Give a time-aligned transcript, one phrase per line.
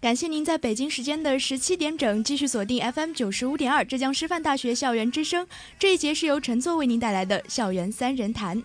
[0.00, 5.46] 感谢您在北京时间的十七点整继续锁定 FM 九十五点二浙江师范大学校园之声。
[5.78, 8.62] 这一节是由陈作为您带来的校园三人谈。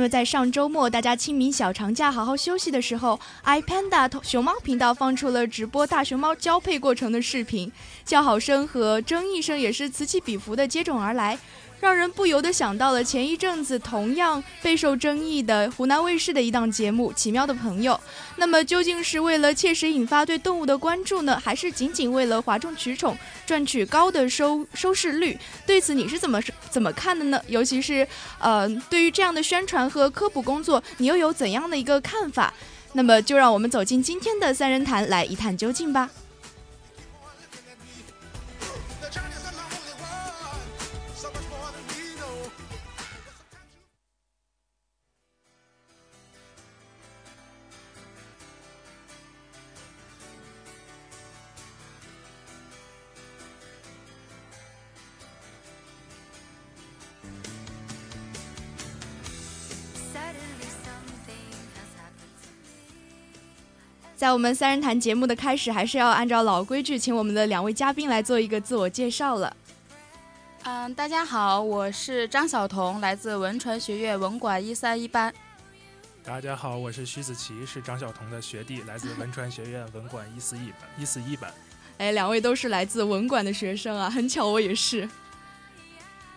[0.00, 7.70] 那么在上周末大家清明小长假好好休息的时候，iPanda 熊猫频道放出了直播大熊猫交配过程的视频，
[8.02, 11.38] 叫好声和争议声也是此起彼伏的接踵而来。
[11.80, 17.94] 让人不由得想到了前一阵子同样备受争议的湖南卫视的一档节目《奇妙的朋友》。
[18.36, 23.16] 那么究竟是为了切实引发对动物的关注呢，还是仅仅为了哗众取宠，
[23.46, 25.38] 赚取高的收收视率？
[25.66, 27.42] 对此你是怎么怎么看的呢？
[27.48, 28.06] 尤其是
[28.38, 32.52] 呃，对于这样的宣传和科普工作，你又有怎样的一个看法？
[32.92, 36.10] 那么就让我们走进今天的三人谈，来一探究竟吧。
[64.20, 69.56] 在我们三人谈节目的开始，还是要按照老规矩，请我们的两位嘉宾来做一个自我介绍了。
[70.64, 75.32] 嗯，大家好，我是张晓彤，来自文传学院文管一三一班。
[76.22, 81.50] 大家好，我是徐子淇，是张晓彤的学弟，来自文传学院文管一四一班 一四一班。
[81.96, 85.08] 哎，两位都是来自文管的学生啊，很巧，我也是。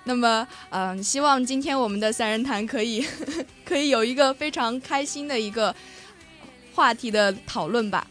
[0.05, 3.05] 那么，嗯、希望今天我们的三人谈可以
[3.65, 5.75] 可以有一个非常开心的一个
[6.73, 8.07] 话题的讨论吧。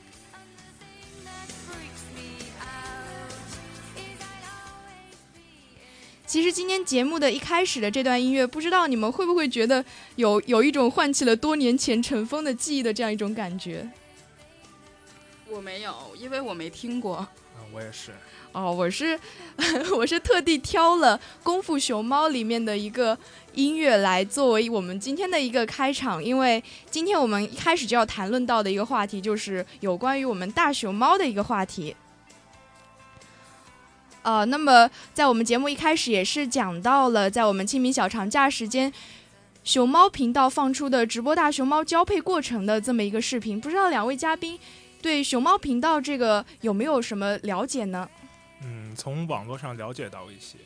[6.24, 9.84] 其实今天节目的一开始的这段音乐，不知道你们会不会觉得
[10.16, 13.86] 有有一种唤起了多年前尘封的记忆的这样一种感觉？
[15.46, 17.28] 我没有，因为我没听过。
[17.58, 18.12] 嗯，我也是。
[18.52, 19.18] 哦，我是
[19.94, 23.18] 我是特地挑了《功夫熊猫》里面的一个
[23.54, 31.94] 音乐来作为我们今天的一个开场，因为今天我们一开始就要谈论到的一个话题就是有关于我们大熊猫的一个话题。
[34.22, 38.92] 呃，那么在我们节目一开始也是讲到了，在我们清明小长假时间，
[39.64, 44.56] 熊猫频道放出的直播大熊猫交配过程的这么一个视频，不知道两位嘉宾
[45.02, 48.08] 对熊猫频道这个有没有什么了解呢？
[48.64, 50.56] 嗯，从网络上了解到一些，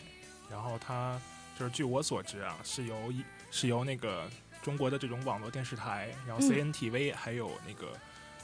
[0.50, 1.18] 然后它
[1.58, 4.28] 就是据我所知啊，是由一是由那个
[4.62, 7.92] 中国的这种网络电视台，然后嗯 CNTV、还有那个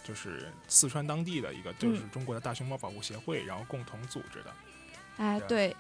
[0.03, 4.55] 就是四川当地的一个就是嗯中国的大熊猫保护协会，然后共同组织的。
[5.19, 5.77] 哎，对对，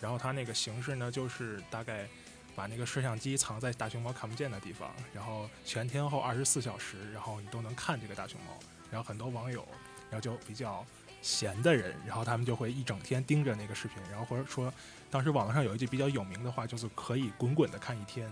[0.00, 2.08] 然后它那个形式呢，就是大概
[2.56, 8.58] 把那个摄像机藏在大熊猫看不见的地方，然后全天候二十四小时，然后你都能看这个大熊猫。
[8.90, 9.66] 然后很多网友，
[10.10, 10.84] 然后就比较
[11.22, 14.70] 闲的人，然后他们就会一整天盯着那个视频，然后或者说，
[15.12, 18.26] 当时网络上有一句比较有名的话，就是可以滚滚的看一天。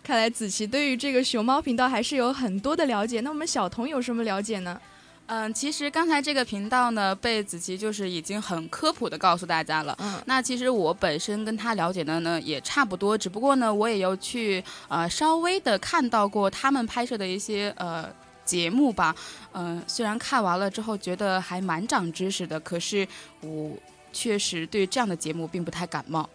[0.00, 3.20] 看来子琪对于这个熊猫频道还是有很多的了解。
[3.20, 4.80] 那我们小童有什么了解呢？
[5.26, 9.96] 嗯，其实刚才这个频道呢，被子琪就是已经很科普的告诉大家了。
[10.00, 18.08] 嗯，那其实我本身跟他了解的呢也差不多，只不过呢，我也有去呃稍微的看到过他们拍摄的一些呃
[18.44, 19.14] 节目吧。
[19.52, 23.06] 嗯、虽然看完了之后觉得还蛮长知识的，可是
[23.42, 23.76] 我
[24.12, 26.28] 确实对这样的节目并不太感冒。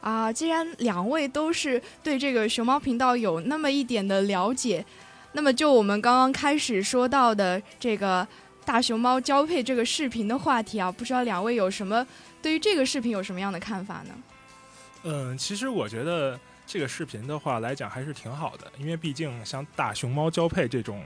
[0.00, 4.84] 啊，既然两位都是对这个熊猫频道有那么一点的了解，
[5.32, 8.26] 那么就我们刚刚开始说到的这个
[8.64, 12.06] 大熊猫交配这个视频的话题啊，不知道两位有什么
[12.40, 14.14] 对于这个视频有什么样的看法呢？
[15.02, 21.04] 嗯，其实我觉得这个视频的话来讲还是挺好的，因为毕竟像大熊猫交配这种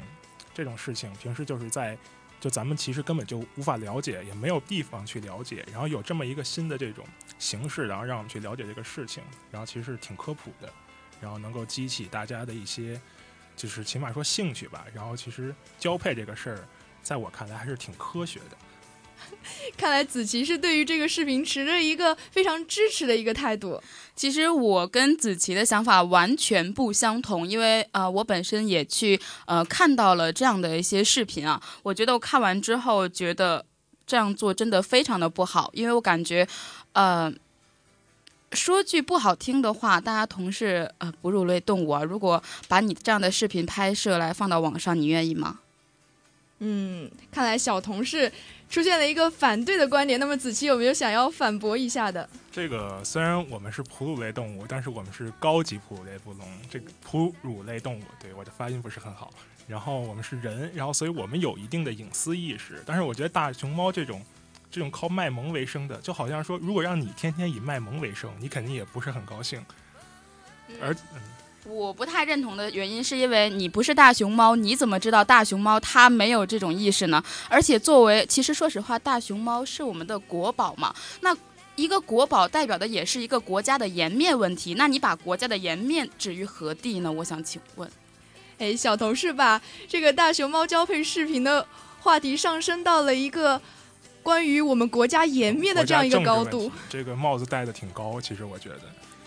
[0.52, 1.98] 这种事情，平时就是在
[2.44, 7.02] 就咱们其实根本就无法了解，也没有地方去了解，然后有这么一个新的这种
[7.38, 10.70] 形式，然后让我们去了解这个事情，然后其实挺科普的，
[11.22, 13.00] 然后能够激起大家的一些
[13.56, 16.68] 就是起码说兴趣吧，然后其实交配这个事儿，
[17.02, 18.58] 在我看来还是挺科学的。
[19.76, 23.80] 看来子琪是对于这个视频持着一个非常支持的一个态度。
[24.14, 33.64] 其实我跟子琪的想法完全不相同，因为呃，我本身也去呃看到了这样的一些视频啊，我觉得我看完之后觉得
[34.06, 36.46] 这样做真的非常的不好，因为我感觉
[36.92, 37.32] 呃。
[38.52, 45.58] 说句不好听的话，大家同是呃哺乳类动物啊，如果把你这样的视频拍摄来放到网上，你愿意吗？
[46.60, 48.30] 嗯，看来小同事
[48.70, 50.18] 出现了一个反对的观点。
[50.18, 52.28] 那么子琪有没有想要反驳一下的？
[52.50, 59.30] 这个虽然我们是哺乳类动物，但是我们是高级哺乳类不龙，这个哺乳类动物，对我的发音不是很好。
[59.66, 62.82] 然后我们是人，然后所以我们有一定的隐私意识。
[62.86, 64.22] 但是我觉得大熊猫这种
[64.70, 69.64] 这种靠卖萌为生的，就好像说，如果让你天天以卖萌为生，你肯定也不是很高兴。
[70.80, 71.20] 而嗯
[71.64, 77.22] 我不太认同的原因是因为你不是大熊猫，你怎么知道大熊猫它没有这种意识呢？
[77.48, 81.36] 而且作为，其实说实话，大熊猫是我们的国宝嘛，那。
[81.76, 87.10] 一个国宝代表的也是一个国家的颜面问题，那你把国家的颜面置于何地呢？
[87.10, 87.90] 我想请问，
[88.58, 91.66] 哎，小同事把这个大熊猫交配视频的
[91.98, 93.60] 话题上升到了一个
[94.22, 96.70] 关于我们国家颜面的这样一个高度。
[96.88, 98.82] 这个帽子戴的挺高，其实我觉得，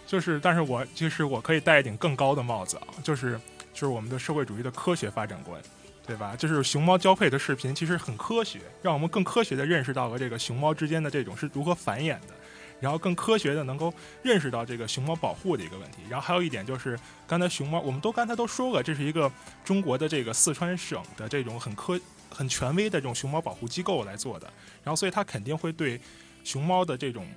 [0.08, 3.40] 就是，但是我其实我可以戴一顶更高的帽子啊，就是
[3.72, 5.62] 就是我们的社会主义的科学发展观。
[6.08, 6.38] 对吧？
[6.38, 12.34] 就是熊猫交配的视频其实很科学，让我们更科学的认识到了这个熊猫之间的这种是如何繁衍的，
[12.80, 13.94] 然后更科学的能够
[14.24, 15.98] 认识到这个熊猫保护的一个问题。
[16.10, 19.30] 然后还有一点就是，刚才熊猫我们都刚才都说了，这是一个
[19.66, 22.00] 中国的这个四川省的这种很科
[22.30, 24.48] 很权威的这种熊猫保护机构来做的，
[24.86, 26.00] 然后所以它肯定会对
[26.46, 27.28] 熊猫的这种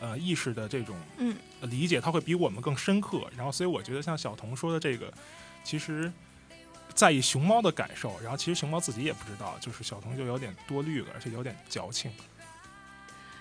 [0.00, 3.22] 呃意识的这种嗯呃理解，它会比我们更深刻。
[3.36, 5.12] 然后所以我觉得像小童说的这个，
[5.64, 6.12] 其实。
[6.94, 12.10] 在意熊猫的感受，然后其实熊猫自己也不知道，就是小童就有点多虑了，而且有点矫情。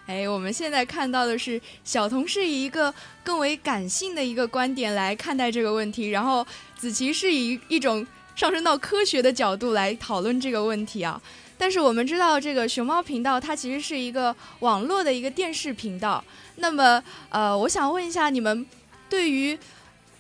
[0.07, 2.93] 哎，我们现在看到的是小童是以一个
[3.23, 8.05] 更为感性的一个观点来看待这个问题，然后子琪是以一种
[8.35, 11.21] 上升到科学的角度来讨论这个问题啊。
[11.57, 16.23] 但是我们知道，这个熊猫频道它其实是一个网络的一个电视频道。
[16.57, 18.65] 那么，呃，我想问一下，你们
[19.09, 19.57] 对于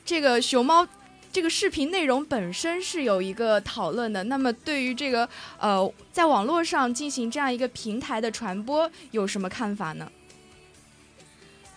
[0.05, 0.87] 这个熊猫
[1.31, 4.23] 这个视频内容本身是有一个讨论的。
[4.25, 5.27] 那么，对于这个
[5.59, 10.09] 呃，在网络上进行这样一个平台的传播，有什么看法呢？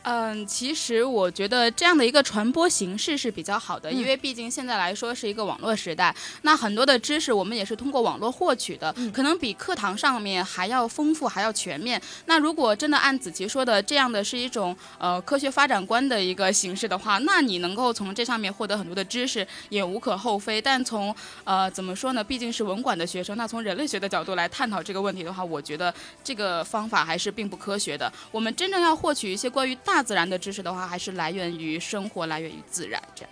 [0.03, 12.01] 嗯，其实我觉得这样的一个传播形式是比较好的，嗯因为毕竟现在来说是一个网络时代，那很多的知识我们也是通过网络获取的，嗯可能比课堂上面还要丰富，还要全面。
[12.27, 20.63] 那如果真的按子琪说的这样的是一种呃科学发展观的一个形式的话，那你能够从这上面获得很多的知识也无可厚非。
[20.63, 21.15] 但从
[21.45, 25.93] 呃怎么说呢，毕竟是文管的学生，那从人类学的角度来探讨这个问题的话，我觉得
[26.25, 28.11] 这个方法还是并不科学的。
[28.31, 33.03] 我们真正要获取一些关于大大自然的知识的话，还是来源于生活，来源于自然。
[33.17, 33.31] 这样，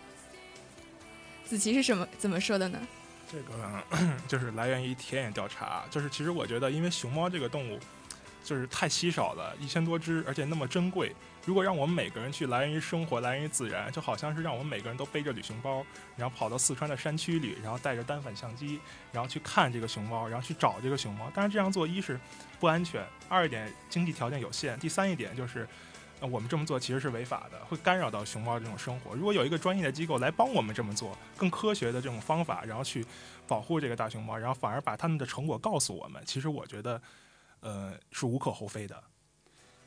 [1.45, 2.79] 子琪是什么怎么说的呢？
[3.31, 3.85] 这个
[4.27, 7.79] 就是来源于田野调查，就是其实我觉得，因为熊猫这个动物
[8.43, 11.15] 就是太稀少了，一千多只，而且那么珍贵。
[11.45, 15.87] 如果让我们每个人去来源于生活、来源于自然，就好像是让我们每个人都背着旅行包，
[16.17, 18.81] 然后跑到四川的山区里，然后带着单反相机，
[19.13, 21.31] 然后去看这个熊猫，然后去找这个熊猫。
[21.33, 22.19] 但是这样做，一是
[22.59, 25.65] 不安全，二一点经济条件有限，第三一点就是。
[26.21, 29.15] 那，我们这么做其实是违法的，会干扰到熊猫这种生活。
[29.15, 33.05] 如果有一个专业的机构来帮我们这么做，更科学的这种方法，然后去
[33.47, 37.01] 保护这个大熊猫，然后反而把他们的成果告诉我们，其实我觉得，
[37.61, 39.03] 呃，是无可厚非的。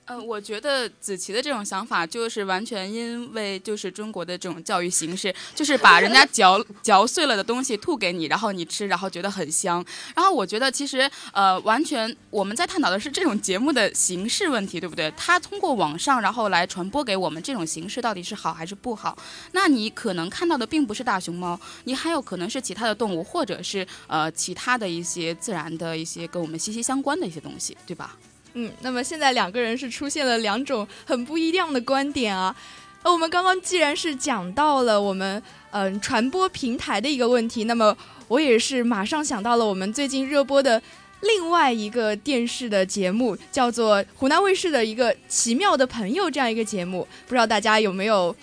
[0.10, 9.86] 嗯，我觉得子琪的这种想法就是完全因为就是中国的这种教育形式，就是把人家嚼 嚼碎了的东西吐给你，然后你吃，然后觉得很香。
[10.16, 15.14] 然后我觉得其实呃，完全我们在探讨的是这种节目的形式问题，对不对？
[15.16, 19.16] 它通过网上然后来传播给我们，这种形式到底是好还是不好？
[19.52, 28.18] 那你可能看到的并不是大熊猫，你还有可能是其他的动物，或者是呃其他的一些自然的一些跟我们息息相关的一些东西，对吧？
[28.54, 32.56] 嗯，那么现在两个人是出现了两种很不一样的观点啊。
[33.04, 35.42] 那我们刚刚既然是讲到了我们
[35.72, 37.96] 嗯、传播平台的一个问题，那么
[38.28, 40.82] 我也是马上想到了我们最近热播的
[41.22, 48.36] 另外一个电视的节目，叫做湖南卫视的一个《奇妙的朋友》这样一个节目，不知道大家有没有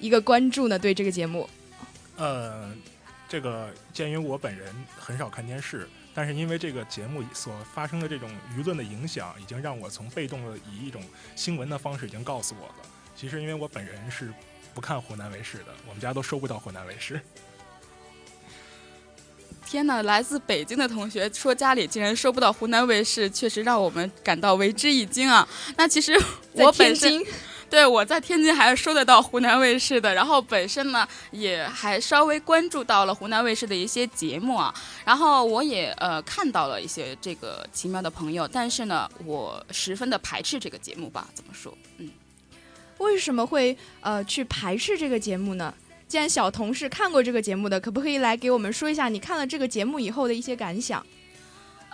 [0.00, 0.76] 一个关注呢？
[0.76, 1.48] 对这个节目，
[2.16, 2.72] 呃，
[3.28, 4.66] 这个鉴于我本人
[4.98, 11.02] 很少看电视，但是因为这个节目所发生的这种舆论的影响，已经让我从被动的以一种
[11.34, 12.74] 新闻的方式已经告诉我了。
[13.16, 14.32] 其实因为我本人是
[14.72, 17.20] 不看湖南卫视的，我们家都收不到湖南卫视。
[19.66, 25.48] 天呐，来自北京的同学说家里竟然收不到湖南卫视，确实让我们感到为之一惊啊！
[25.76, 26.12] 那其实
[26.52, 27.20] 我本身
[27.74, 34.72] 对我在天津还是收得到湖南卫视的，然后本身呢也还稍微关注到了湖南卫视的一些节目啊，
[35.04, 41.76] 然后我也呃看到了一些这个奇妙的朋友，但是呢我十分的排斥这个节目吧，怎么说？
[41.98, 42.08] 嗯。
[42.98, 45.74] 为什么会呃去排斥这个节目呢？
[46.06, 51.04] 既然小童是看过这个节目的，可不可以来给我们说一下你看了这个节目以后的一些感想？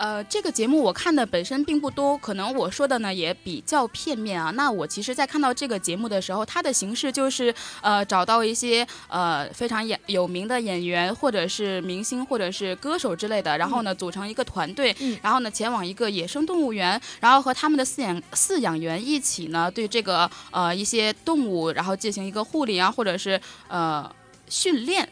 [0.00, 4.50] 呃，这个节目我看的本身并不多，可能我说的呢也比较片面啊。
[4.52, 23.38] 那我其实，在看到这个节目的时候，它的形式就是呃，找到一些呃非常演有名的演员，或者是明星，或者是歌手之类的，然后呢组成一个团队，嗯然后呢前往一个野生动物园，然后和他们的饲养饲养员一起呢对这个呃一些动物，然后进行一个护理啊，或者是
[23.68, 24.10] 呃
[24.48, 25.06] 训练。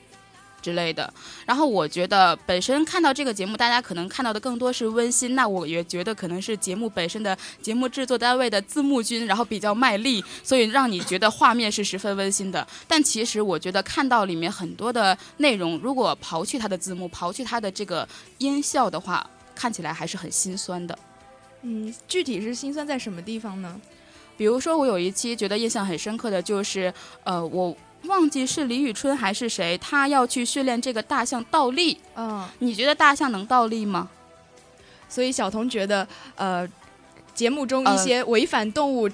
[0.68, 1.10] 之类的，
[1.46, 12.66] 然后我觉得本身看到这个节目，大家可能看到的更多是温馨，那我也觉得可能是节目本身的节目制作单位的字幕君，然后比较卖力，所以让你觉得画面是十分温馨的。
[12.86, 18.06] 但其实我觉得看到里面很多的内容，如果刨去它的字幕，刨去它的这个
[18.36, 20.98] 音效的话，看起来还是很心酸的。
[21.62, 23.80] 嗯，具体是心酸在什么地方呢？
[24.36, 26.92] 比如说，我有一期觉得印象很深刻的就是，
[27.24, 27.74] 呃，我
[28.08, 32.00] 忘记是李宇春还是谁，他要去训练这个大象倒立。
[32.16, 34.08] 嗯，你觉得大象能倒立吗？
[35.08, 36.68] 所以小童觉得，呃，
[37.34, 39.08] 节目中一呃些违反动物，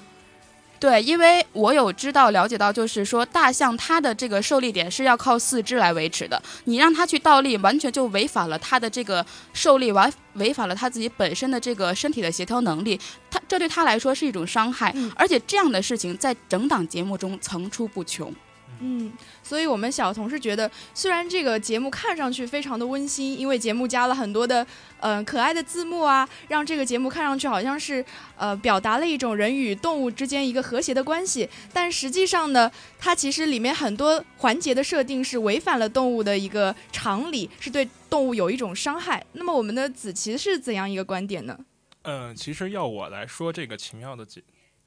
[0.77, 12.99] 对，因为我有知道了解到，就是说大象它的这个受力点是要靠四肢来维持的，你让它去倒立，完全就违反了它的这个受力，完违反了它自己本身的这个身体的协调能力，
[13.31, 18.33] 它这对它来说是一种伤害，嗯而且这样的事情在整档节目中层出不穷。
[18.79, 19.11] 嗯，
[19.43, 24.65] 所以我们小童是觉得，虽然这个节目看上去非常的温馨，因为节目加了很多的
[24.99, 28.03] 呃可爱的字幕啊，让这个节目看上去好像是
[28.37, 39.25] 呃表达了一种人与动物之间一个和谐的关系，但实际上呢，它其实里面很多环节的设定是违反了动物的一个常理，是对动物有一种伤害。
[39.33, 41.57] 那么我们的子琪是怎样一个观点呢？
[42.03, 44.41] 嗯，其实要我来说这个奇妙的节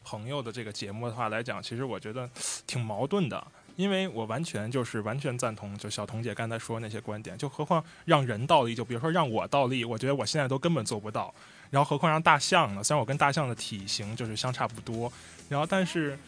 [0.04, 2.30] 朋友的这个节目的话来讲，其实我觉得
[2.66, 3.44] 挺矛盾的，
[3.78, 11.32] 因为我完全就是完全赞同就小彤姐刚才说的那些观点，就何况让人倒立，就比如说让我倒立，我觉得我现在都根本做不到，
[11.70, 12.82] 然后何况让大象呢？
[12.82, 15.12] 虽然我跟大象的体型就是相差不多，
[15.48, 16.18] 然后但是，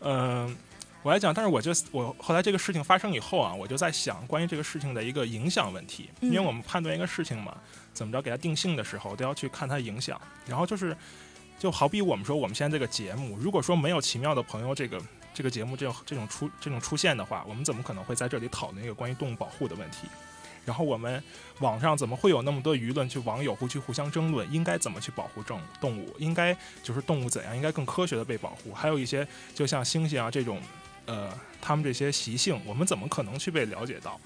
[0.00, 0.56] 嗯、
[1.04, 7.56] 我来讲，但是我就我后来这个事情发生以后啊，我就在想关于这个事情的一个影响问题，因为嗯我们判断一个事情嘛，
[7.92, 10.20] 怎么着给它定性的时候，都要去看它影响。
[10.44, 10.96] 然后就是，
[11.56, 15.00] 就好比我们说我们现在这个节目，如果说没有奇妙的朋友这个
[15.36, 20.08] 这个节目这种这种出这种出现的话，我们怎么可能会在这里讨论一个关于动物保护的问题？
[20.64, 21.22] 然后我们
[21.58, 26.16] 网上怎么会有那么多舆论去网友会去互相争论，应该怎么去保护动动物？
[26.18, 28.72] 应该就是动物怎样应该更科学的被保护？
[28.72, 30.58] 还有一些就像猩猩啊这种，
[31.04, 34.18] 呃，他们这些习性，我们怎么可能去被了解到？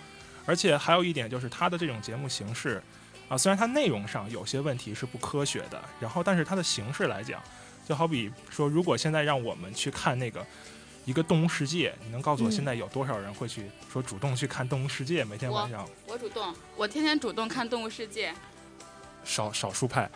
[0.46, 2.80] 而且还有一点就是它的这种节目形式，
[3.28, 7.42] 啊，虽然它内容上有些问题是不科学的，然后但是它的形式来讲，
[7.86, 10.46] 就好比说，如果现在让我们去看那个
[11.04, 15.24] 一个动物世界，你能告诉我嗯现在有多少人会去说主动去看动物世界？
[15.24, 18.30] 每天晚上我主动，我天天主动看《动物世界》。
[19.24, 20.08] 少少数派，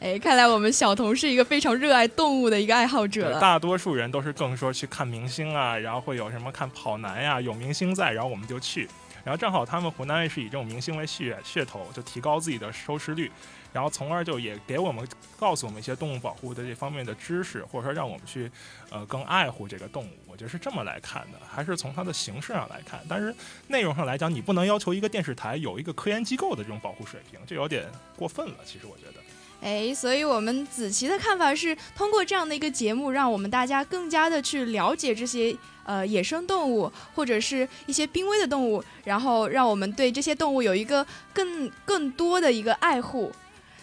[0.00, 3.40] 哎，看来我们小童是一个非常热爱动物的一个爱好者了。
[3.40, 8.88] 大多数人都是更说去看明星啊，然后会有什么看跑男呀、有明星在，然后我们就去。
[9.24, 13.30] 然后正好他们湖南卫视以这种明星为噱噱头，就提高自己的收视率，
[13.72, 15.06] 然后从而就也给我们
[15.38, 18.50] 告诉我们一些动物保护的这方面的知识，或者说让我们去
[18.90, 20.10] 呃更爱护这个动物。
[20.26, 23.00] 我觉得是这么来看的，还是从它的形式上来看。
[23.08, 23.34] 但是
[23.68, 27.86] 内容上来讲，你不能要求一个电视台有一个科研机构的这种保护水平，这有点
[28.16, 28.56] 过分了。
[28.64, 29.22] 其实我觉得。
[29.60, 43.30] 哎，所以我们子琪的看法是，通过这样的一个节目，让我们大家更加的去了解这些呃野生动物或者是一些濒危的动物，然后让我们对这些动物有一个更更多的一个爱护。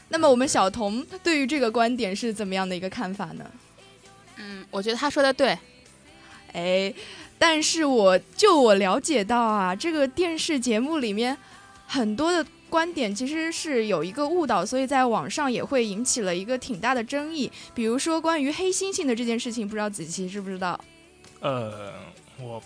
[0.10, 3.46] 那么我们小童对于这个观点是怎么样的一个看法呢？
[4.38, 5.58] 嗯，我觉得他说的对。
[6.54, 6.92] 哎，
[7.38, 11.38] 但是我就我了解到啊，这个电视节目里面
[11.86, 17.52] 很多的观点其实是有一个误导，所以在网上也会引起了一个挺大的争议。
[17.76, 20.80] 比如说关于黑猩猩的这件事情，不知道子琪知不知道？
[21.42, 21.94] 呃，
[22.40, 22.62] 我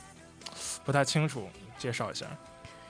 [0.83, 2.25] 不太清楚，介绍一下。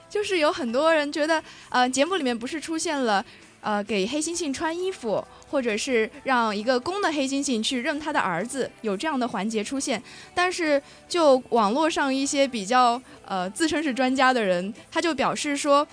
[0.08, 3.24] 就是有很多人觉得，呃，节目里面不是出现了。
[3.60, 10.02] 呃，给黑猩猩穿衣服，或者是让一个公的黑猩猩去认他的儿子，有这样的环节出现。
[10.34, 15.88] 但是，就网络上一些比较呃自称是专家的人，他就表示说，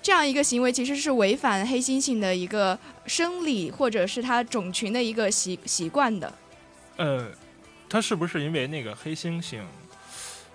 [0.00, 6.32] 这样一个行为其实是违反黑猩猩的一个生理或者是它种群的一个习习惯的。
[6.98, 7.26] 呃，
[7.92, 9.60] 他是不是因为那个黑猩猩？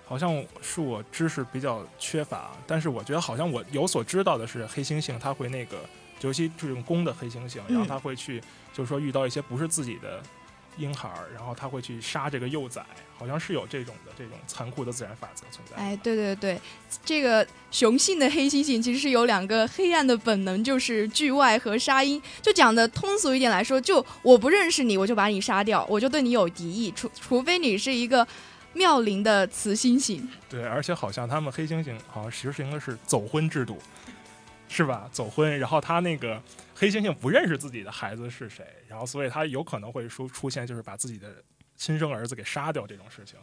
[0.08, 5.77] 好像是我知识比较缺乏，但是我觉得好像我有所知道的是，黑猩猩它会那个，
[6.22, 8.41] 尤其这种公的黑猩猩，然后它会去，
[8.74, 10.20] 就是说遇到一些不是自己的
[10.77, 12.86] 婴孩儿，然后他会去杀这个幼崽，
[13.17, 15.75] 好像是有这种的这种残酷的自然法则存在。
[15.75, 16.60] 哎，对对对，
[17.03, 22.22] 这个雄性的黑猩猩其实是有两个黑暗的本能，就是聚外和杀婴。
[22.41, 28.27] 就讲的通俗一点来说，就我不认识你，我就把你杀掉，我就对你有敌意，除除非你是一个
[28.74, 30.22] 妙龄的雌猩猩。
[30.48, 33.77] 对，而且好像他们黑猩猩好像实行的是走婚制度，
[34.69, 35.09] 是吧？
[35.12, 36.41] 走婚，然后他那个
[36.75, 41.27] 黑猩猩不认识自己的孩子是谁，然后所以他有可能会出出现就是把自己的
[41.75, 43.38] 亲生儿子给杀掉这种事情。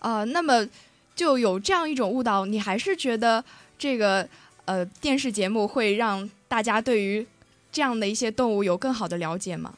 [0.00, 0.68] 啊、那么
[1.14, 3.42] 就有这样一种误导，你还是觉得
[3.78, 4.28] 这个
[4.66, 7.26] 呃电视节目会让大家对于
[7.72, 9.74] 这样的一些动物有更好的了解吗？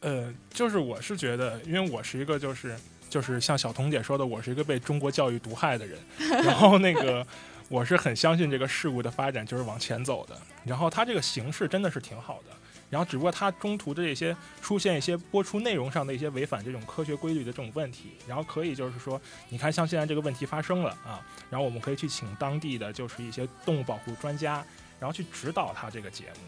[0.00, 2.76] 呃，就是我是觉得，因为我是一个就是
[3.08, 7.26] 就是像小彤姐说的，我是一个被中国教育毒害的人，然后那个
[7.72, 12.54] 我是很相信这个事物的发展就是往前走的，然后它这个形式真的是挺好的，
[12.90, 24.62] 然后只不过它中途的这些出现一些播出内容上的一些违反这种科学规律的这种问题，然后可以就是说，你看像现在这个问题发生了啊，然后我们可以去请当地的就是一些动物保护专家，
[25.00, 26.40] 然后去指导他这个节目。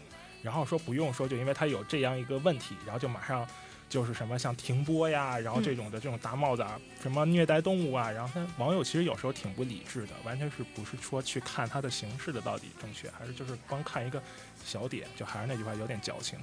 [0.43, 3.47] 然后说不用说，就因为它有这样一个问题，然后就马上
[3.87, 14.21] 就是什么像停播呀，然后这种的这种大帽子啊，什么虐待动物啊，然后他网友其实有时候挺不理智的，完全是不是说去看它的形式的到底正确，还是就是光看一个
[14.65, 16.37] 小点，就还是那句话，有点矫情。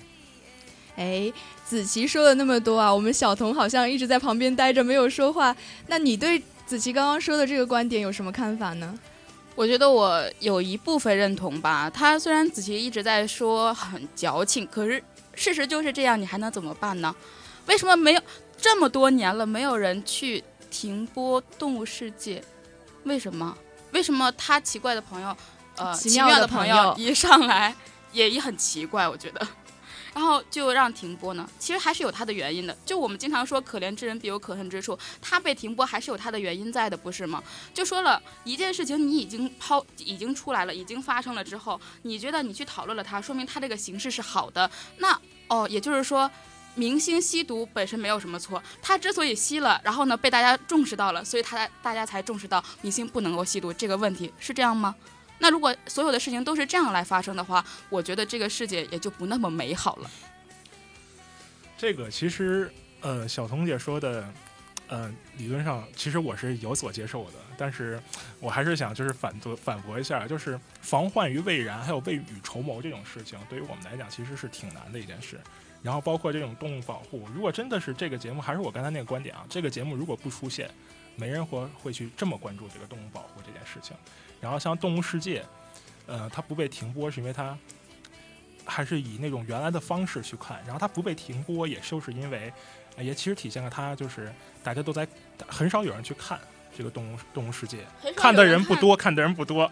[0.96, 1.32] 哎，
[1.64, 5.56] 子琪说了那么多啊，我们小童好像一直在旁边待着没有说话。
[5.86, 8.98] 那你对子琪刚刚说的这个观点有什么看法呢？
[9.54, 11.90] 我觉得我有一部分认同吧。
[11.90, 15.02] 他虽然子琪一直在说很矫情，可是
[15.42, 17.12] 事实就是这样，你还能怎么办呢？
[17.66, 18.22] 为什么没有
[18.56, 22.40] 这么多年了，没有人去停播《动物世界》？
[23.02, 23.58] 为什么？
[23.90, 25.36] 为什么他奇怪的朋友，
[25.74, 27.74] 呃，奇妙的朋友一上来
[28.12, 29.44] 也也很奇怪，我觉得。
[30.14, 31.48] 然后就让停播呢？
[31.58, 32.76] 其实还是有他的原因的。
[32.84, 37.42] 就我们经常说可怜之人必有可恨之处，他被停播还是有他的原因在的，不是吗？
[37.72, 44.70] 就说了一件事情，你已经抛，已经出来了，已经发生了之后，你觉得你去讨论了它，说明它这个形式是好的。
[44.98, 45.18] 那
[45.52, 46.30] 哦，也就是说，
[46.74, 54.94] 明星吸毒本身没有什么错，他之所以吸了，然后呢被大家重视到了，所以他大家才重视到明星不能够吸毒这个问题，是这样吗？
[55.40, 60.10] 那如果所有的事情都是这样来发生的话，我觉得这个世界也就不那么美好了。
[61.76, 64.26] 这个其实，呃，小彤姐说的，
[64.92, 67.98] 呃，理论上其实我是有所接受的，但是
[68.40, 75.40] 我还是想就是反驳反驳一下，就是防患于未然，还有未雨绸缪这种事情，对于我们来讲其实是挺难的一件事。
[75.82, 80.70] 然后包括这种动物保护，如果真的是这个节目，还是我刚才那个观点啊，这个节目如果不出现，
[81.16, 83.96] 没人会会去这么关注这个动物保护这件事情。
[84.42, 85.40] 然后像《动物世界》，
[86.06, 87.56] 呃，它不被停播是因为它
[88.66, 92.52] 还是以那种原来的方式去看，然后它不被停播，也就是因为，
[92.98, 95.06] 也其实体现了它就是大家都在
[95.46, 96.38] 很少有人去看
[96.76, 97.78] 这个动物动物世界，
[98.16, 99.70] 看的人不多，看的人不多，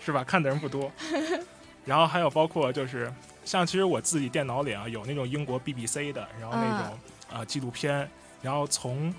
[0.00, 0.22] 是吧？
[0.24, 0.90] 看的人不多。
[1.84, 3.12] 然后还有包括就是
[3.44, 6.98] 像其实我自己电脑里啊有那种英国 BBC 的，然后那种
[7.30, 8.08] 啊、呃纪录片，
[8.40, 9.14] 然后从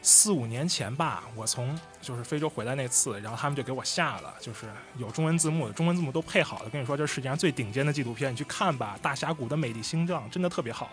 [0.00, 6.68] 四五年前吧，我从就是非洲回来那次，然后他们就给我下了，就是有中文字幕的，中文字幕都配好了。
[6.70, 10.90] 跟你说，这是世界上最顶尖的纪录片，你去看吧，《大峡谷的美丽心脏》真的特别好。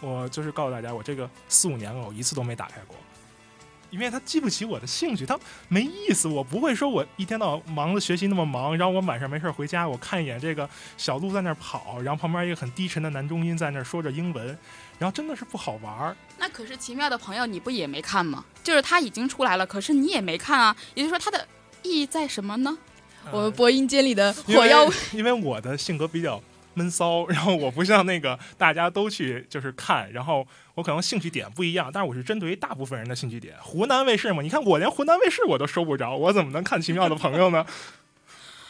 [0.00, 2.96] 我就是告诉大家，我这个四五年了，我一次都没打开过，
[3.90, 6.28] 因为它激不起我的兴趣，它没意思。
[6.28, 14.46] 我不会说我一天到晚忙着学习那么忙，然后我晚上没事儿回家，我看一眼这个小鹿在那儿跑，然后旁边一个很低沉的男中音在那儿说着英文，
[14.98, 16.16] 然后真的是不好玩儿。
[16.38, 18.44] 那可是奇妙的朋友，你不也没看吗？
[18.62, 20.76] 就是他已经出来了，可是你也没看啊。
[20.94, 21.46] 也就是说，它的
[21.82, 22.76] 意义在什么呢？
[23.32, 26.40] 我们呃播音间里的火药因为我的性格比较
[26.76, 33.54] 闷骚，然后我不像那个大家都去就是看，然后我可能兴趣点不一样，但是我是针对于大部分人的兴趣点。
[33.62, 37.64] 湖南卫视嘛，你看我连湖南卫视我都收不着，我怎么能看奇妙的朋友呢？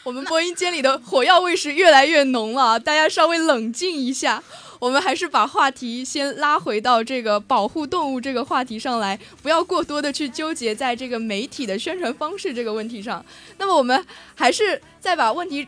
[0.03, 4.41] 我们播音间里的火药味是越来越浓了，大家稍微冷静一下。
[4.79, 13.25] 我们还是把话题先拉回到这个保护动物这个话题上来，不要过多的去纠结在这个媒体的宣传方式这个问题上。
[13.57, 15.67] 那么我们还是再把问题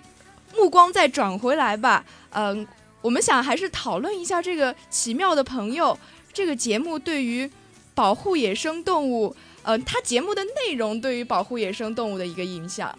[0.55, 2.05] 目光再转回来吧。
[2.31, 2.67] 嗯，
[3.01, 5.97] 我们想还是讨论一下这个奇妙的朋友
[6.31, 7.49] 这个节目对于
[7.93, 12.97] 保护野生动物，嗯，它节目的内容对于保护野生动物的一个影响。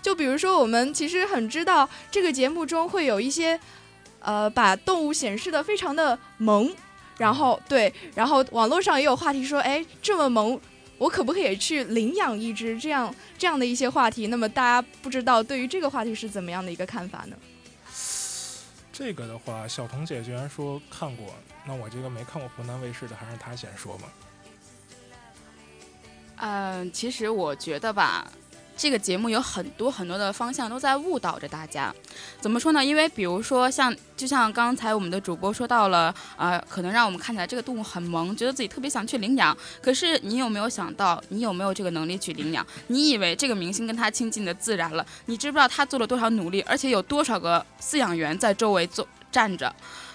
[0.00, 3.58] 就比如说，我们其实很知道这个节目中会有一些，
[4.20, 6.74] 呃，把动物显示的非常的萌，
[7.18, 10.58] 然后对，然后网络上也有话题说，哎，这么萌，
[10.98, 12.76] 我可不可以去领养一只？
[12.78, 17.36] 这样这样的一些话题，那么大家不知道对于这个话题是怎么样的一个看法呢？
[18.92, 24.12] 这个的话，小彤姐居然说看过，那我这个没看过湖南卫视的，还是她先说吧。
[26.36, 28.30] 嗯、其实我觉得吧，
[28.76, 31.94] 这个节目有很多很多的方向都在误导着大家。
[32.40, 32.84] 怎么说呢？
[32.84, 39.56] 因为比如说像，就像刚才我们的主播说到了，呃，可能让我们看起来这个动物很萌，觉得自己特别想去领养。
[39.80, 42.66] 可是你有没有想到，你有没有这个能力去领养？
[42.88, 45.06] 你以为这个明星跟他亲近的自然了？
[45.26, 49.74] 你知不知道他做了多少努力，而且有多少个饲养员在周围坐站着？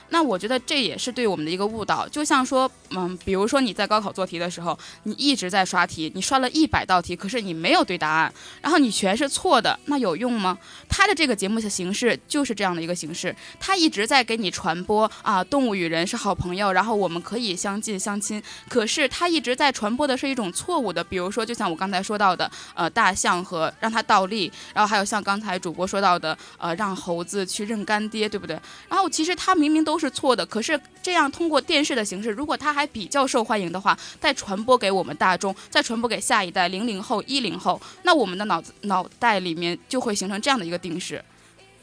[0.10, 10.58] 那我觉得这也是对我们的一个误导，就像说，嗯，比如说你在高考做题的时候，你一直在刷题，你刷了一百道题，可是你没有对答案，然后你全是错的，那有用吗？
[10.90, 28.58] 他的这个节目的形式就是这样的一个形式，他一直在给你传播啊，动物与人是好朋友，然后我们可以相近相亲，可是他一直在传播的是一种错误的，比如说就像我刚才说到的，呃，大象和让它倒立，然后还有像刚才主播说到的，呃，让猴子去认干爹，对不对？
[28.90, 41.20] 然后其实它明明都都是错的，可是这样通过电视的形式，如果它还比较受欢迎的话，再传播给我们大众，再传播给下一代零零后、一零后，那我们的脑子脑袋里面就会形成这样的一个定式。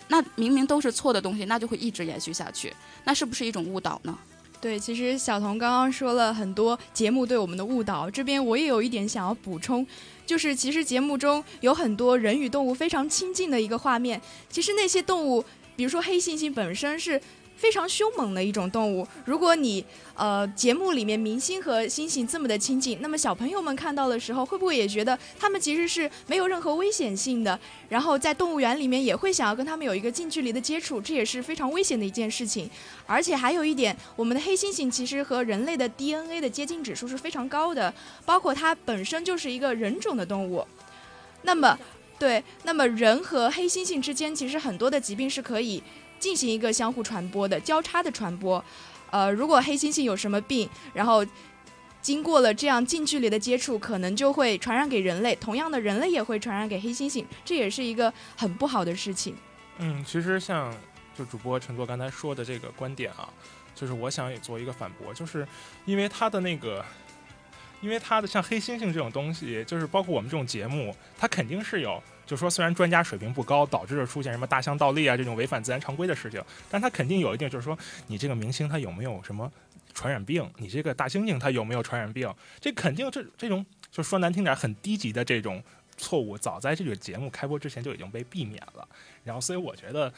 [0.07, 2.73] 那明明都是错的东西，那就会一直延续下去，
[3.03, 4.17] 那是不是一种误导呢？
[4.61, 9.85] 对，其实小童刚刚说了很多节目对我们的误导，这边我也有一点想要补充，
[10.25, 17.21] 就是其实节目中有很多人与动物非常亲近的一个画面，其实那些动物，比如说黑猩猩本身是。
[17.57, 19.07] 非常凶猛的一种动物。
[19.25, 27.59] 如果你呃节目里面明星和猩猩这么的亲近，那么小朋友们看到的时候，会不会也觉得他们其实是没有任何危险性的？
[27.89, 32.69] 然后在动物园里面也会想要跟他们有一个近距离的接触，这也是非常危险的一件事情。
[33.07, 37.93] 而且还有一点，我们的黑猩猩其实和人类的 DNA 的接近指数是非常高的，
[38.25, 40.65] 包括它本身就是一个人种的动物。
[41.43, 41.79] 那么，
[42.19, 45.83] 对，那么人和黑猩猩之间其实很多的疾病是可以
[46.19, 48.65] 进行一个相互传播的交叉的传播。
[49.11, 51.25] 呃，如果黑猩猩有什么病，然后
[52.01, 55.35] 经过了这样近距离的接触，可能就会传染给人类。
[55.37, 59.35] 同样的，人类也会传染给黑猩猩，这也是一个很不好的事情。
[59.79, 60.75] 嗯，其实像
[61.17, 63.29] 就主播陈作刚才说的这个观点啊，
[63.75, 65.47] 就是我想也做一个反驳，就是
[65.85, 66.85] 因为他的那个，
[67.85, 79.53] 因为他的像黑猩猩这种东西，就是包括我们这种节目，它肯定是有，就说虽然专家水平不高，导致了出现什么大象倒立啊这种违反自然常规的事情，但它肯定有一定，就是说你这个明星他有没有什么
[79.93, 85.63] 传染病，你这个大猩猩他有没有传染病，这肯定这这种就说难听点很低级的这种
[85.99, 88.89] 错误，早在这个节目开播之前就已经被避免了。
[89.23, 90.11] 然后，所以我觉得，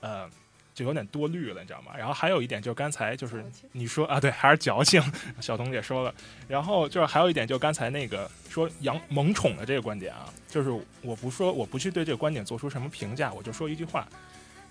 [0.00, 0.26] 呃，
[0.74, 1.92] 就有点多虑了，你知道吗？
[1.96, 5.00] 然后还有一点就是刚才就是你说啊，对，还是矫情，
[5.40, 6.12] 小彤姐说了。
[6.48, 14.06] 然后就是还有一点，就刚才那个说养萌宠的这个观点啊，就是我不说我不去对这个观点做出什么评价，我就说一句话：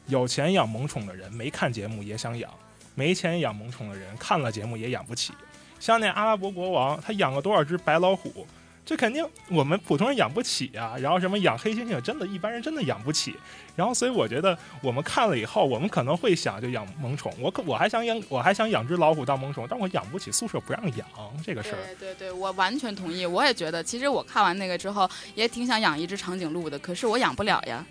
[0.07, 2.53] 有钱养萌宠的人没看节目也想养，
[2.95, 5.33] 没钱养萌宠的人看了节目也养不起。
[5.79, 8.45] 像那阿拉伯国王，他养了多少只白老虎？
[8.85, 10.95] 这肯定我们普通人养不起啊。
[10.97, 13.35] 然后什么养黑猩猩，真的一般人真的养不起。
[13.75, 17.33] 然后所以我觉得我们看了以后，我们可能会想就养萌宠。
[17.39, 21.07] 我可我还想养，我还想养只老虎当萌宠，但我养不起，宿舍不让养
[21.43, 21.77] 这个事儿。
[21.99, 23.25] 对对对，我完全同意。
[23.25, 27.85] 我也觉得，其实我看完那个之后，也挺想养一只长颈鹿的，可是我养不了呀。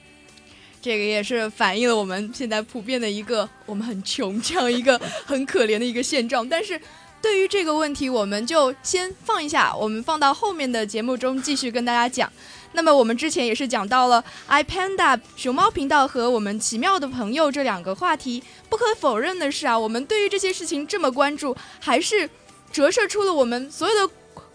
[0.80, 6.48] 这个也是反映了我们现在普遍的一个我们很穷这样一个很可怜的一个现状。
[6.48, 6.80] 但是
[7.22, 12.30] 对于这个问题，我们就先放一下，我们放到后面的节目中继续跟大家讲。
[12.72, 18.42] 那么我们之前也是讲到了 iPanda 熊猫频道和我们奇妙的朋友这两个话题。
[18.68, 22.28] 不可否认的是啊，我们对于这些事情这么关注，还是
[22.72, 24.12] 折射出了我们所有的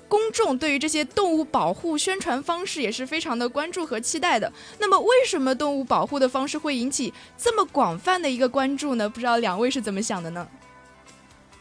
[0.10, 4.52] 公众对于这些动物保护宣传方式也是非常的关注和期待的。
[4.80, 9.08] 那么为什么动物保护的方式会引起这么广泛的一个关注呢？
[9.08, 10.48] 不知道两位是怎么想的呢？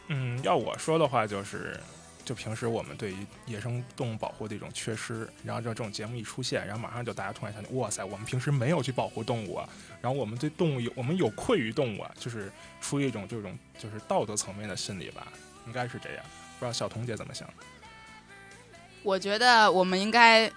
[0.07, 1.79] 嗯，要我说的话，就是
[2.23, 9.67] 就平时我们对于野生动物保护的一种缺失，然后这这种节目一出现，然后马上就大家突然想起，哇塞，我们平时没有去保护动物啊，
[10.01, 15.27] 然后我们对动物有我们有愧于动物啊，就是出于一种这种就是道德层面的心理吧，
[15.65, 16.23] 应该是这样。
[16.59, 17.47] 不知道小彤姐怎么想？
[19.03, 20.51] 我觉得我们应该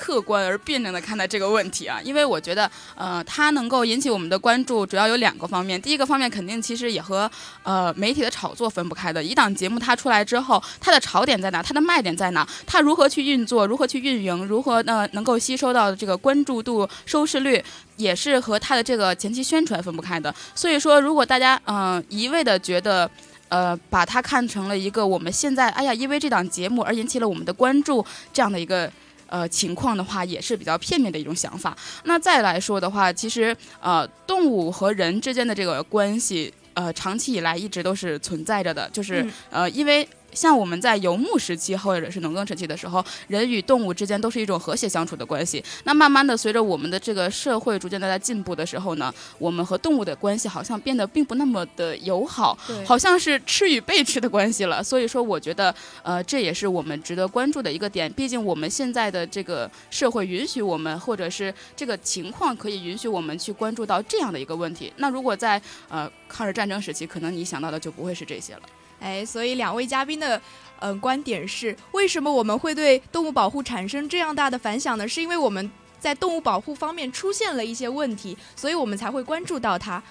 [0.00, 5.80] 客观而辩证的看待这个问题啊，因为我觉得，呃，它能够引起我们的关注，主要有两个方面。
[5.80, 7.30] 第一个方面肯定其实也和
[7.62, 9.22] 呃媒体的炒作分不开的。
[9.22, 11.62] 一档节目它出来之后，它的槽点在哪？
[11.62, 12.48] 它的卖点在哪？
[12.66, 13.66] 它如何去运作？
[13.66, 14.46] 如何去运营？
[14.46, 17.62] 如何呢能够吸收到这个关注度、收视率？
[17.96, 20.34] 也是和它的这个前期宣传分不开的。
[20.54, 23.10] 所以说，如果大家嗯、呃一味的觉得。
[23.50, 28.88] 呃，把它看成了一个我们现在，哎呀，因为这档节目而引起了我们的关注这样的一个
[29.30, 31.74] 呃情况的话，也是比较片面的一种想法。
[32.04, 40.06] 那再来说的话，其实呃动物和人之间的这个关系，呃长期以来一直都是存在着的，就是、嗯呃因为。
[40.32, 45.62] 像我们在游牧时期或者是农耕时期的时候，人与动物之间都是一种和谐相处的关系。
[45.84, 54.82] 那慢慢的，随着我们的这个社会逐渐的在进步的时候呢，我们和动物的关系好像变得并不那么的友好， 好像是吃与被吃的关系了。
[54.82, 58.12] 所以说，我觉得，呃，这也是我们值得关注的一个点。
[58.12, 64.92] 毕竟我们现在的这个社会允许我们，或者是这个情况可以允许我们去关注到这样的一个问题。
[64.96, 68.62] 那如果在呃抗日战争时期，可能你想到的就不会是这些了。
[69.00, 70.40] 哎，所以两位嘉宾的
[70.80, 75.06] 嗯、观点是，为什么我们会对动物保护产生这样大的反响呢？
[75.06, 80.02] 是因为我们在动物保护方面出现了一些问题，所以我们才会关注到它。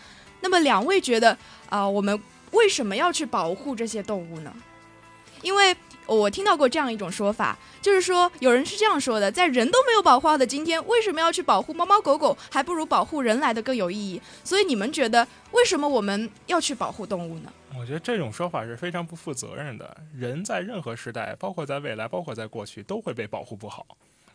[0.42, 1.36] 那么两位觉得
[1.70, 2.22] 啊、我们
[2.52, 4.54] 为什么要去保护这些动物呢？
[5.42, 5.76] 因为
[6.06, 12.38] 我听到过这样一种说法，就是说有人是这样说的：在人都没有保护好的今天，为什么要去保护猫猫狗狗？
[12.52, 14.22] 还不如保护人来的更有意义。
[14.44, 17.54] 所以你们觉得，为什么我们要去保护动物呢？
[17.78, 19.96] 我觉得这种说法是非常不负责任的。
[20.16, 23.86] 人在任何时代，包括在未来，包括在过去，都会被保护不好，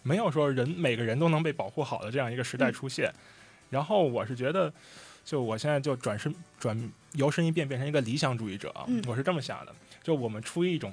[0.03, 3.13] 没有说人每个人都能被保护好的这样一个时代出现。
[3.71, 4.73] 然后我是觉得，
[5.25, 8.73] 就我现在就转身转摇身一变变成一个理想主义者
[9.07, 10.93] 我是这么想的，就我们出于一种。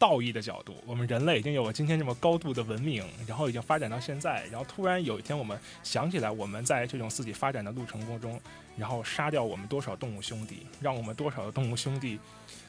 [0.00, 8.40] 道义的角度，我们人类已经有了今天这么高度的文明，然后已经发展到现在，然后突然有一天我们想起来，我们在这种自己发展的路程当中，
[8.76, 12.16] 然后杀掉我们多少动物兄弟，让我们多少的动物兄弟，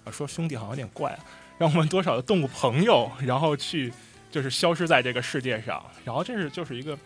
[0.03, 1.15] 啊，说兄弟好像有点怪，
[1.59, 3.93] 让我们多少的动物朋友，然后去
[4.31, 6.97] 就是消失在这个世界上，然后这是就是一个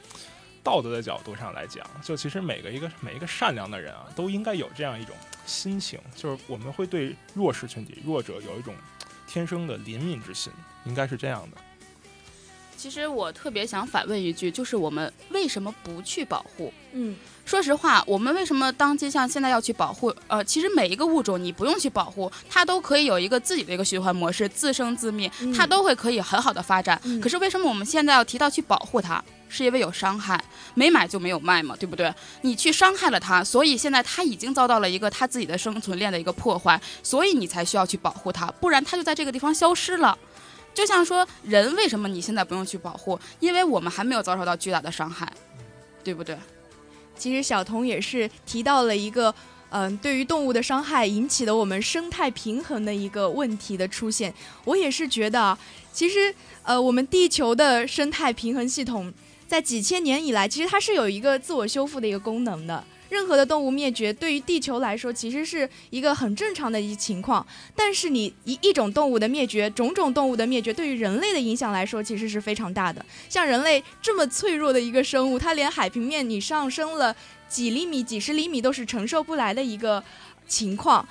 [0.63, 5.13] 道德的角度上来讲，就其实每个一个每一个善良的人啊，都应该有这样一种
[5.45, 8.73] 心情，就是我们会对弱势群体、弱者有一种
[9.27, 10.51] 天生的怜悯之心，
[10.85, 11.57] 应该是这样的。
[12.75, 16.73] 其实我特别想反问一句，就是我们为什么不去保护？
[16.91, 20.13] 嗯，说实话，我们为什么当今像现在要去保护？
[20.27, 26.99] 呃，其实每一个物种你不用去保护，它都可以有一个自己的一个循环模式，自生自灭，嗯它都会可以很好的发展。
[27.05, 29.23] 嗯可是为什么我们现在要提到去保护它？
[29.53, 32.11] 是因为有伤害，没买就没有卖嘛，对不对？
[32.41, 40.17] 你去伤害了它，所以现在它已经遭到了一个它自己的生存链的一个破坏，所以你才需要去保护它，不然它就在这个地方消失了。
[40.73, 43.19] 就像说人为什么你现在不用去保护？
[43.39, 45.31] 因为我们还没有遭受到巨大的伤害，
[46.03, 46.35] 对不对？
[47.15, 49.33] 其实小童也是提到了一个，
[49.69, 54.33] 嗯、对于动物的伤害引起了我们生态平衡的一个问题的出现。
[54.65, 55.57] 我也是觉得啊，
[55.91, 59.13] 其实呃，我们地球的生态平衡系统
[59.53, 62.83] 在几千年以来，其实它是有一个自我修复的一个功能的。
[63.09, 67.45] 任何的动物灭绝，对于地球来说，其实是一个很正常的一情况。
[67.75, 73.05] 但是你一一种动物的灭绝，种种动物的灭绝，对于人类的影响来说，其实是非常大的。
[73.29, 77.15] 像人类这么脆弱的一个生物，它连海平面你上升了
[77.47, 80.03] 几厘米、几十厘米都是承受不来的一个
[80.47, 81.07] 情况。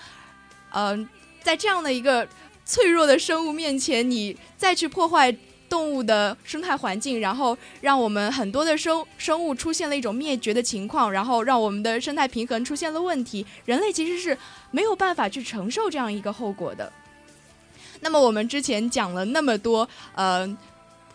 [0.73, 1.09] 嗯、
[1.45, 2.27] 在这样的一个
[2.65, 5.33] 脆弱的生物面前，你再去破坏
[5.73, 14.37] 动物的生态环境，然后让我们很多的生生物出现了一种灭绝的情况，然后让我们的生态平衡出现了问题，人类其实是
[14.71, 16.93] 没有办法去承受这样一个后果的。
[18.01, 20.47] 那么我们之前讲了那么多，呃，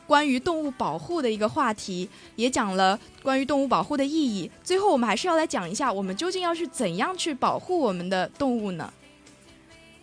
[0.08, 4.50] 关于动物保护的一个话题，也讲了关于动物保护的意义。
[4.64, 8.92] 最后，我们还是要来讲一下，我们究竟要去怎样去保护我们的动物呢？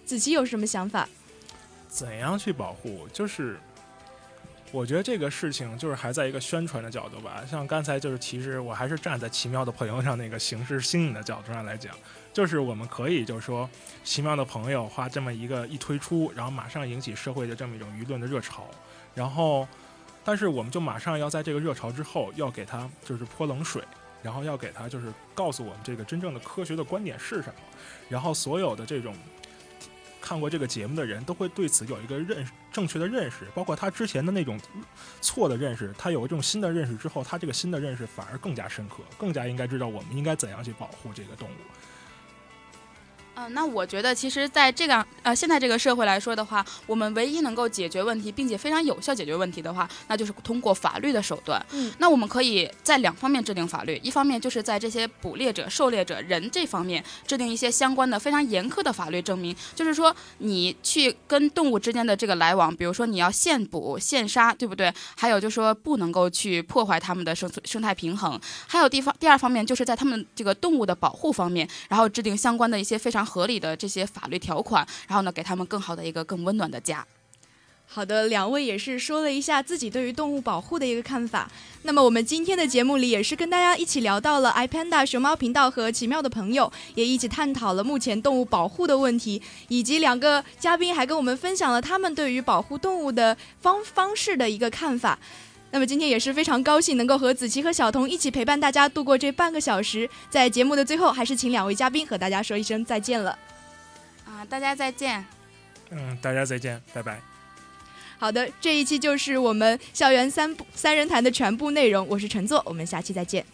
[0.05, 1.09] 子琪有什么想法？
[1.89, 3.09] 怎样去保护？
[3.13, 3.59] 就是
[4.75, 7.45] 我觉得这个事情就是还在一个宣传的角度吧。
[7.49, 11.95] 像刚才就是，其实我还是站在奇妙的朋友上那个形式新颖的角度上来讲，
[12.33, 13.71] 就是我们可以就是说，
[14.03, 18.69] 奇妙的朋友花这么一个一推出，然后马上引起社会的这么一种舆论的热潮，
[19.15, 19.69] 然后，
[20.25, 23.81] 但是我们就马上要在这个热潮之后要给它就是泼冷水。
[24.25, 27.55] 然后要给他就是告诉我们这个真正的科学的观点是什么，
[28.09, 29.15] 然后所有的这种
[30.25, 34.59] 看过这个节目的人都会对此有一个认识正确的认识，包括他之前的那种
[35.21, 41.53] 错的认识，他有这种新的认识之后，他这个新的认识反而更加深刻，更加应该知道我们应该怎样去保护这个动物。
[43.37, 51.65] 嗯、那我觉得其实在这个呃现在这个社会来说的话，我们唯一能够解决问题，并且非常有效解决问题的话，那就是通过法律的手段。
[51.73, 64.93] 嗯，那我们可以在两方面制定法律，一方面就是在这些捕猎者、狩猎者人这方面制定一些相关的非常严苛的法律证明，就是说你去跟动物之间的这个来往，比如说你要现捕、现杀，对不对？
[65.17, 68.41] 还有就是说不能够去破坏它们的生存生态平衡。
[68.67, 77.07] 还有地方第二方面就是在它们这个动物的保护方面，然后制定相关的一些非常合理的这些法律条款，然后呢给他们更好的一个更温暖的家。
[77.87, 81.49] 好的，两位也是说了一下自己对于动物保护的一个看法。
[81.83, 95.19] 那么我们今天的节目里也是跟大家一起聊到了 iPanda 熊猫频道和奇妙的朋友，也一起探讨了目前动物保护的问题，以及两个嘉宾还跟我们分享了他们对于保护动物的方方式的一个看法。
[95.75, 100.09] 那么今天也是非常高兴能够和子琪和小童一起陪伴大家度过这半个小时。
[100.31, 103.37] 在节目的最后，还是请两位嘉宾和大家说一声再见了。
[104.25, 105.25] 啊，大家再见。
[105.91, 107.21] 嗯，大家再见，拜拜。
[108.19, 112.07] 好的，这一期就是我们校园三部三人谈的全部内容。
[112.09, 113.45] 我是陈作，我们下期再见。